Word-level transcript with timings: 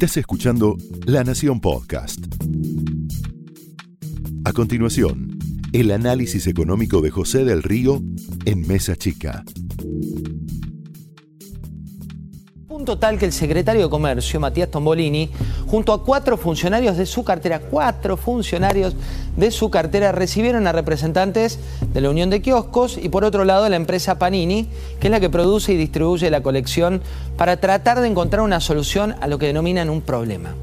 Estás 0.00 0.18
escuchando 0.18 0.76
La 1.06 1.24
Nación 1.24 1.60
Podcast. 1.60 2.24
A 4.44 4.52
continuación, 4.52 5.36
el 5.72 5.90
análisis 5.90 6.46
económico 6.46 7.00
de 7.00 7.10
José 7.10 7.44
del 7.44 7.64
Río 7.64 8.00
en 8.44 8.64
Mesa 8.68 8.94
Chica. 8.94 9.42
Punto 12.68 12.96
tal 13.00 13.18
que 13.18 13.24
el 13.24 13.32
secretario 13.32 13.82
de 13.82 13.90
Comercio, 13.90 14.38
Matías 14.38 14.70
Tombolini, 14.70 15.30
junto 15.68 15.92
a 15.92 16.02
cuatro 16.02 16.36
funcionarios 16.36 16.96
de 16.96 17.06
su 17.06 17.24
cartera, 17.24 17.60
cuatro 17.60 18.16
funcionarios 18.16 18.94
de 19.36 19.50
su 19.50 19.70
cartera 19.70 20.12
recibieron 20.12 20.66
a 20.66 20.72
representantes 20.72 21.58
de 21.92 22.00
la 22.00 22.10
Unión 22.10 22.30
de 22.30 22.40
Kioscos 22.40 22.98
y 23.00 23.08
por 23.10 23.24
otro 23.24 23.44
lado 23.44 23.68
la 23.68 23.76
empresa 23.76 24.18
Panini, 24.18 24.68
que 24.98 25.08
es 25.08 25.10
la 25.10 25.20
que 25.20 25.30
produce 25.30 25.72
y 25.72 25.76
distribuye 25.76 26.30
la 26.30 26.42
colección, 26.42 27.02
para 27.36 27.58
tratar 27.58 28.00
de 28.00 28.08
encontrar 28.08 28.42
una 28.42 28.60
solución 28.60 29.14
a 29.20 29.28
lo 29.28 29.38
que 29.38 29.46
denominan 29.46 29.90
un 29.90 30.00
problema. 30.00 30.54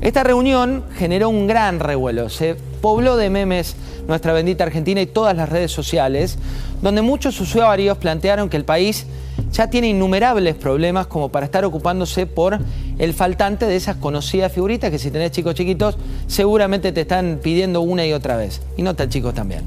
Esta 0.00 0.24
reunión 0.24 0.84
generó 0.96 1.28
un 1.28 1.46
gran 1.46 1.78
revuelo, 1.78 2.30
se 2.30 2.56
pobló 2.80 3.18
de 3.18 3.28
memes 3.28 3.76
nuestra 4.08 4.32
bendita 4.32 4.64
Argentina 4.64 5.00
y 5.02 5.06
todas 5.06 5.36
las 5.36 5.48
redes 5.48 5.72
sociales, 5.72 6.38
donde 6.80 7.02
muchos 7.02 7.38
usuarios 7.38 7.98
plantearon 7.98 8.48
que 8.48 8.56
el 8.56 8.64
país 8.64 9.06
ya 9.52 9.68
tiene 9.68 9.88
innumerables 9.88 10.54
problemas 10.54 11.06
como 11.06 11.28
para 11.28 11.44
estar 11.44 11.66
ocupándose 11.66 12.24
por 12.24 12.58
el 12.98 13.12
faltante 13.12 13.66
de 13.66 13.76
esas 13.76 13.96
conocidas 13.96 14.52
figuritas 14.52 14.90
que 14.90 14.98
si 14.98 15.10
tenés 15.10 15.32
chicos 15.32 15.54
chiquitos 15.54 15.98
seguramente 16.26 16.92
te 16.92 17.02
están 17.02 17.38
pidiendo 17.42 17.82
una 17.82 18.06
y 18.06 18.14
otra 18.14 18.38
vez, 18.38 18.62
y 18.78 18.82
no 18.82 18.96
tan 18.96 19.10
chicos 19.10 19.34
también. 19.34 19.64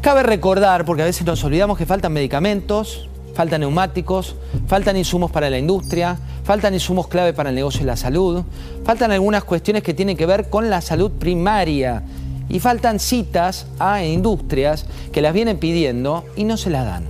Cabe 0.00 0.22
recordar, 0.22 0.86
porque 0.86 1.02
a 1.02 1.06
veces 1.06 1.26
nos 1.26 1.44
olvidamos 1.44 1.76
que 1.76 1.84
faltan 1.84 2.12
medicamentos, 2.12 3.08
faltan 3.34 3.60
neumáticos, 3.60 4.36
faltan 4.66 4.96
insumos 4.96 5.30
para 5.30 5.50
la 5.50 5.58
industria, 5.58 6.18
faltan 6.44 6.74
insumos 6.74 7.08
clave 7.08 7.32
para 7.32 7.50
el 7.50 7.54
negocio 7.54 7.82
y 7.82 7.84
la 7.84 7.96
salud, 7.96 8.42
faltan 8.84 9.10
algunas 9.10 9.44
cuestiones 9.44 9.82
que 9.82 9.94
tienen 9.94 10.16
que 10.16 10.26
ver 10.26 10.50
con 10.50 10.70
la 10.70 10.80
salud 10.80 11.10
primaria 11.12 12.02
y 12.48 12.60
faltan 12.60 13.00
citas 13.00 13.66
a 13.78 14.04
industrias 14.04 14.86
que 15.12 15.22
las 15.22 15.32
vienen 15.32 15.58
pidiendo 15.58 16.24
y 16.36 16.44
no 16.44 16.56
se 16.56 16.70
las 16.70 16.84
dan. 16.84 17.04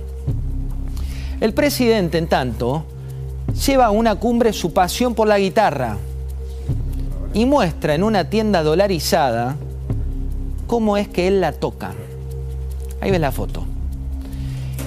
El 1.41 1.53
presidente, 1.53 2.17
en 2.17 2.27
tanto, 2.27 2.85
lleva 3.65 3.87
a 3.87 3.91
una 3.91 4.15
cumbre 4.15 4.53
su 4.53 4.71
pasión 4.71 5.15
por 5.15 5.27
la 5.27 5.39
guitarra 5.39 5.97
y 7.33 7.45
muestra 7.45 7.95
en 7.95 8.03
una 8.03 8.29
tienda 8.29 8.63
dolarizada 8.63 9.57
cómo 10.67 10.97
es 10.97 11.07
que 11.07 11.27
él 11.27 11.41
la 11.41 11.51
toca. 11.51 11.91
Ahí 13.01 13.11
ves 13.11 13.19
la 13.19 13.31
foto. 13.31 13.72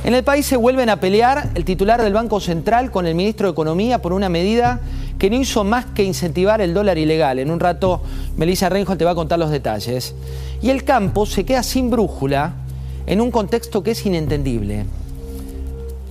En 0.06 0.14
el 0.14 0.22
país 0.22 0.46
se 0.46 0.56
vuelven 0.56 0.88
a 0.88 1.00
pelear 1.00 1.50
el 1.56 1.64
titular 1.64 2.00
del 2.00 2.12
Banco 2.12 2.38
Central 2.38 2.92
con 2.92 3.08
el 3.08 3.16
ministro 3.16 3.48
de 3.48 3.52
Economía 3.54 4.00
por 4.00 4.12
una 4.12 4.28
medida 4.28 4.78
que 5.18 5.28
no 5.28 5.34
hizo 5.34 5.64
más 5.64 5.84
que 5.86 6.04
incentivar 6.04 6.60
el 6.60 6.74
dólar 6.74 6.96
ilegal. 6.96 7.40
En 7.40 7.50
un 7.50 7.58
rato, 7.58 8.02
Melissa 8.36 8.68
Reinhold 8.68 9.00
te 9.00 9.04
va 9.04 9.10
a 9.10 9.14
contar 9.16 9.40
los 9.40 9.50
detalles. 9.50 10.14
Y 10.62 10.70
el 10.70 10.84
campo 10.84 11.26
se 11.26 11.44
queda 11.44 11.64
sin 11.64 11.90
brújula 11.90 12.52
en 13.04 13.20
un 13.20 13.32
contexto 13.32 13.82
que 13.82 13.90
es 13.90 14.06
inentendible. 14.06 14.86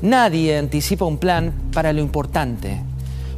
Nadie 0.02 0.58
anticipa 0.58 1.06
un 1.06 1.18
plan 1.18 1.54
para 1.72 1.94
lo 1.94 2.02
importante, 2.02 2.82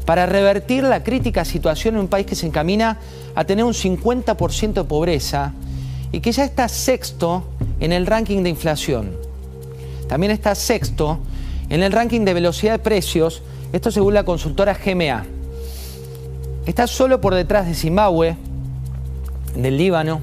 para 0.08 0.26
revertir 0.26 0.84
la 0.84 1.04
crítica 1.04 1.46
situación 1.46 1.94
en 1.94 2.02
un 2.02 2.08
país 2.08 2.26
que 2.26 2.34
se 2.34 2.48
encamina 2.48 2.98
a 3.36 3.44
tener 3.44 3.64
un 3.64 3.76
50% 3.76 4.74
de 4.74 4.84
pobreza 4.86 5.54
y 6.12 6.20
que 6.20 6.32
ya 6.32 6.46
está 6.46 6.68
sexto 6.68 7.44
en 7.80 7.92
el 7.92 8.08
ranking 8.08 8.42
de 8.42 8.50
inflación. 8.50 9.27
También 10.08 10.32
está 10.32 10.56
sexto 10.56 11.20
en 11.70 11.84
el 11.84 11.92
ranking 11.92 12.22
de 12.22 12.34
velocidad 12.34 12.74
de 12.74 12.80
precios, 12.80 13.42
esto 13.74 13.92
según 13.92 14.14
la 14.14 14.24
consultora 14.24 14.74
GMA. 14.74 15.26
Está 16.66 16.88
solo 16.88 17.22
por 17.22 17.34
detrás 17.34 17.68
de 17.68 17.74
Zimbabue, 17.74 18.36
del 19.56 19.78
Líbano, 19.78 20.22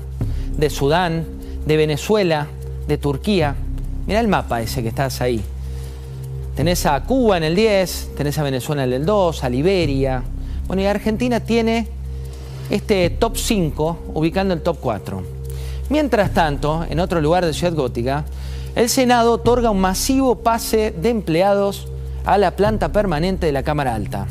de 0.57 0.71
Sudán, 0.71 1.25
de 1.67 1.77
Venezuela, 1.77 2.47
de 2.87 2.99
Turquía. 2.99 3.57
Mira 4.07 4.21
el 4.21 4.29
mapa 4.29 4.61
ese 4.61 4.83
que 4.83 4.89
estás 4.89 5.21
ahí. 5.21 5.43
Tenés 6.55 6.87
a 6.87 7.03
Cuba 7.03 7.37
en 7.37 7.45
el 7.45 7.57
10, 7.57 8.11
tenés 8.17 8.39
a 8.39 8.43
Venezuela 8.43 8.85
en 8.85 8.93
el 8.93 9.05
2, 9.05 9.43
a 9.43 9.49
Liberia. 9.49 10.23
Bueno, 10.67 10.83
y 10.83 10.87
Argentina 10.87 11.41
tiene 11.41 11.89
este 12.71 13.11
top 13.11 13.37
5 13.37 13.99
ubicando 14.15 14.55
el 14.55 14.63
top 14.63 14.79
4. 14.81 15.23
Mientras 15.91 16.33
tanto, 16.33 16.87
en 16.89 17.01
otro 17.01 17.21
lugar 17.21 17.45
de 17.45 17.53
Ciudad 17.53 17.75
Gótica, 17.75 18.25
el 18.77 18.89
Senado 18.89 19.33
otorga 19.33 19.71
un 19.71 19.81
masivo 19.81 20.37
pase 20.37 20.91
de 20.91 21.11
empleados 21.11 21.87
a 22.25 22.39
la 22.39 22.57
planta 22.57 22.91
permanente 22.91 23.47
de 23.47 23.53
la 23.53 23.63
Cámara 23.63 23.95
Alta. 23.95 24.27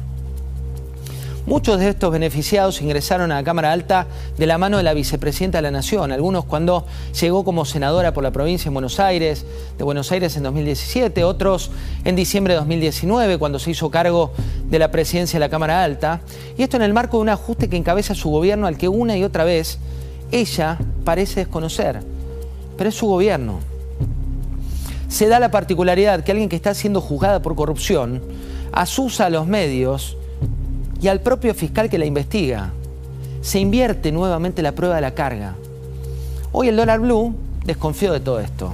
Muchos 1.45 1.79
de 1.79 1.89
estos 1.89 2.11
beneficiados 2.11 2.81
ingresaron 2.81 3.31
a 3.31 3.35
la 3.35 3.43
Cámara 3.43 3.73
Alta 3.73 4.07
de 4.37 4.45
la 4.45 4.57
mano 4.57 4.77
de 4.77 4.83
la 4.83 4.93
vicepresidenta 4.93 5.57
de 5.57 5.63
la 5.63 5.71
Nación, 5.71 6.11
algunos 6.13 6.45
cuando 6.45 6.85
llegó 7.19 7.43
como 7.43 7.65
senadora 7.65 8.13
por 8.13 8.23
la 8.23 8.31
provincia 8.31 8.65
de 8.65 8.73
Buenos 8.73 8.99
Aires, 8.99 9.45
de 9.77 9.83
Buenos 9.83 10.11
Aires 10.13 10.37
en 10.37 10.43
2017, 10.43 11.23
otros 11.25 11.71
en 12.05 12.15
diciembre 12.15 12.53
de 12.53 12.59
2019 12.59 13.37
cuando 13.37 13.59
se 13.59 13.71
hizo 13.71 13.91
cargo 13.91 14.31
de 14.69 14.79
la 14.79 14.89
presidencia 14.91 15.37
de 15.37 15.45
la 15.45 15.49
Cámara 15.49 15.83
Alta, 15.83 16.21
y 16.57 16.63
esto 16.63 16.77
en 16.77 16.83
el 16.83 16.93
marco 16.93 17.17
de 17.17 17.23
un 17.23 17.29
ajuste 17.29 17.69
que 17.69 17.77
encabeza 17.77 18.15
su 18.15 18.29
gobierno 18.29 18.67
al 18.67 18.77
que 18.77 18.87
una 18.87 19.17
y 19.17 19.23
otra 19.23 19.43
vez 19.43 19.79
ella 20.31 20.77
parece 21.03 21.41
desconocer, 21.41 22.01
pero 22.77 22.89
es 22.89 22.95
su 22.95 23.07
gobierno. 23.07 23.72
Se 25.13 25.27
da 25.27 25.39
la 25.39 25.51
particularidad 25.51 26.23
que 26.23 26.31
alguien 26.31 26.49
que 26.49 26.55
está 26.55 26.73
siendo 26.73 26.99
juzgada 26.99 27.39
por 27.39 27.53
corrupción 27.53 28.19
asusa 28.71 29.27
a 29.27 29.29
los 29.29 29.45
medios 29.45 30.17
y 30.99 31.07
al 31.07 31.21
propio 31.21 31.53
fiscal 31.53 31.87
que 31.87 31.99
la 31.99 32.07
investiga. 32.07 32.71
Se 33.43 33.59
invierte 33.59 34.11
nuevamente 34.11 34.63
la 34.63 34.71
prueba 34.71 34.95
de 34.95 35.01
la 35.01 35.13
carga. 35.13 35.53
Hoy 36.51 36.69
el 36.69 36.77
dólar 36.77 36.99
blue 36.99 37.35
desconfió 37.63 38.11
de 38.11 38.21
todo 38.21 38.39
esto. 38.39 38.73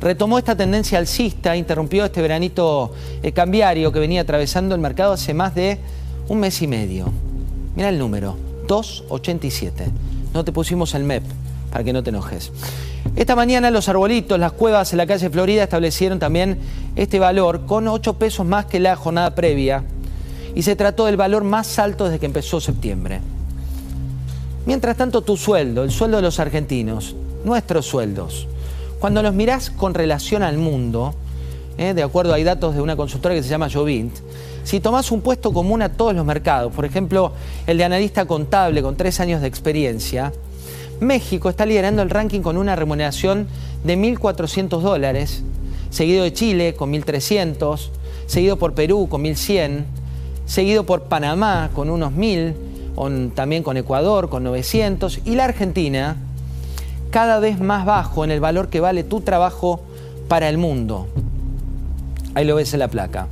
Retomó 0.00 0.38
esta 0.38 0.54
tendencia 0.54 0.96
alcista, 0.96 1.56
interrumpió 1.56 2.04
este 2.04 2.22
veranito 2.22 2.92
eh, 3.24 3.32
cambiario 3.32 3.90
que 3.90 3.98
venía 3.98 4.20
atravesando 4.20 4.76
el 4.76 4.80
mercado 4.80 5.14
hace 5.14 5.34
más 5.34 5.56
de 5.56 5.80
un 6.28 6.38
mes 6.38 6.62
y 6.62 6.68
medio. 6.68 7.10
Mira 7.74 7.88
el 7.88 7.98
número, 7.98 8.36
2.87. 8.68 9.90
No 10.32 10.44
te 10.44 10.52
pusimos 10.52 10.94
el 10.94 11.02
MEP 11.02 11.24
para 11.74 11.82
que 11.82 11.92
no 11.92 12.04
te 12.04 12.10
enojes. 12.10 12.52
Esta 13.16 13.34
mañana 13.34 13.68
los 13.72 13.88
arbolitos, 13.88 14.38
las 14.38 14.52
cuevas 14.52 14.92
en 14.92 14.98
la 14.98 15.08
calle 15.08 15.28
Florida 15.28 15.64
establecieron 15.64 16.20
también 16.20 16.56
este 16.94 17.18
valor 17.18 17.66
con 17.66 17.88
8 17.88 18.14
pesos 18.14 18.46
más 18.46 18.66
que 18.66 18.78
la 18.78 18.94
jornada 18.94 19.34
previa 19.34 19.82
y 20.54 20.62
se 20.62 20.76
trató 20.76 21.06
del 21.06 21.16
valor 21.16 21.42
más 21.42 21.80
alto 21.80 22.04
desde 22.04 22.20
que 22.20 22.26
empezó 22.26 22.60
septiembre. 22.60 23.18
Mientras 24.66 24.96
tanto, 24.96 25.22
tu 25.22 25.36
sueldo, 25.36 25.82
el 25.82 25.90
sueldo 25.90 26.18
de 26.18 26.22
los 26.22 26.38
argentinos, 26.38 27.16
nuestros 27.44 27.86
sueldos, 27.86 28.46
cuando 29.00 29.20
los 29.20 29.34
mirás 29.34 29.70
con 29.70 29.94
relación 29.94 30.44
al 30.44 30.58
mundo, 30.58 31.12
eh, 31.76 31.92
de 31.92 32.04
acuerdo 32.04 32.34
hay 32.34 32.44
datos 32.44 32.76
de 32.76 32.82
una 32.82 32.94
consultora 32.94 33.34
que 33.34 33.42
se 33.42 33.48
llama 33.48 33.68
Jovint, 33.68 34.14
si 34.62 34.78
tomás 34.78 35.10
un 35.10 35.22
puesto 35.22 35.52
común 35.52 35.82
a 35.82 35.88
todos 35.88 36.14
los 36.14 36.24
mercados, 36.24 36.72
por 36.72 36.84
ejemplo, 36.84 37.32
el 37.66 37.78
de 37.78 37.84
analista 37.84 38.26
contable 38.26 38.80
con 38.80 38.94
tres 38.94 39.18
años 39.18 39.40
de 39.40 39.48
experiencia, 39.48 40.32
México 41.00 41.48
está 41.48 41.66
liderando 41.66 42.02
el 42.02 42.10
ranking 42.10 42.40
con 42.40 42.56
una 42.56 42.76
remuneración 42.76 43.48
de 43.84 43.98
1.400 43.98 44.80
dólares, 44.80 45.42
seguido 45.90 46.24
de 46.24 46.32
Chile 46.32 46.74
con 46.74 46.92
1.300, 46.92 47.90
seguido 48.26 48.56
por 48.56 48.74
Perú 48.74 49.08
con 49.08 49.22
1.100, 49.22 49.84
seguido 50.46 50.84
por 50.84 51.04
Panamá 51.04 51.70
con 51.74 51.90
unos 51.90 52.12
1.000, 52.12 53.34
también 53.34 53.62
con 53.62 53.76
Ecuador 53.76 54.28
con 54.28 54.44
900 54.44 55.20
y 55.24 55.34
la 55.34 55.44
Argentina 55.44 56.16
cada 57.10 57.38
vez 57.38 57.60
más 57.60 57.84
bajo 57.84 58.24
en 58.24 58.30
el 58.30 58.40
valor 58.40 58.68
que 58.68 58.80
vale 58.80 59.04
tu 59.04 59.20
trabajo 59.20 59.82
para 60.28 60.48
el 60.48 60.58
mundo. 60.58 61.08
Ahí 62.34 62.44
lo 62.44 62.56
ves 62.56 62.72
en 62.74 62.80
la 62.80 62.88
placa. 62.88 63.28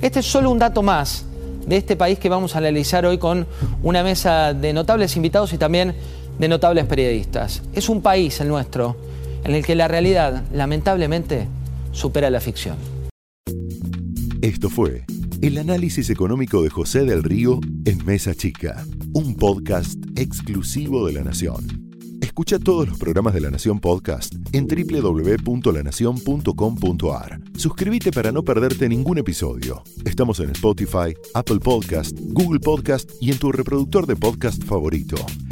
Este 0.00 0.20
es 0.20 0.26
solo 0.26 0.50
un 0.50 0.58
dato 0.58 0.82
más 0.82 1.24
de 1.66 1.76
este 1.76 1.96
país 1.96 2.18
que 2.18 2.28
vamos 2.28 2.54
a 2.54 2.58
analizar 2.58 3.04
hoy 3.04 3.18
con 3.18 3.46
una 3.82 4.02
mesa 4.02 4.54
de 4.54 4.72
notables 4.72 5.16
invitados 5.16 5.52
y 5.52 5.58
también 5.58 5.94
de 6.38 6.48
notables 6.48 6.86
periodistas. 6.86 7.62
Es 7.72 7.88
un 7.88 8.02
país, 8.02 8.40
el 8.40 8.48
nuestro, 8.48 8.96
en 9.44 9.54
el 9.54 9.64
que 9.64 9.74
la 9.74 9.88
realidad, 9.88 10.44
lamentablemente, 10.52 11.48
supera 11.92 12.30
la 12.30 12.40
ficción. 12.40 12.76
Esto 14.40 14.70
fue 14.70 15.04
el 15.40 15.58
análisis 15.58 16.10
económico 16.10 16.62
de 16.62 16.70
José 16.70 17.04
del 17.04 17.22
Río 17.22 17.60
en 17.84 18.04
Mesa 18.04 18.34
Chica, 18.34 18.84
un 19.12 19.36
podcast 19.36 19.96
exclusivo 20.16 21.06
de 21.06 21.12
La 21.12 21.22
Nación. 21.22 21.86
Escucha 22.20 22.58
todos 22.58 22.88
los 22.88 22.98
programas 22.98 23.34
de 23.34 23.40
La 23.40 23.50
Nación 23.50 23.78
Podcast 23.80 24.34
en 24.52 24.66
www.lanacion.com.ar. 24.66 27.40
Suscríbete 27.56 28.10
para 28.10 28.32
no 28.32 28.42
perderte 28.42 28.88
ningún 28.88 29.18
episodio. 29.18 29.84
Estamos 30.04 30.40
en 30.40 30.50
Spotify, 30.50 31.14
Apple 31.34 31.60
Podcast, 31.60 32.18
Google 32.20 32.58
Podcast 32.60 33.10
y 33.20 33.30
en 33.30 33.38
tu 33.38 33.52
reproductor 33.52 34.06
de 34.06 34.16
podcast 34.16 34.64
favorito. 34.64 35.16